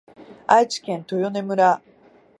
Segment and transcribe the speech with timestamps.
[0.47, 1.79] 愛知県豊根村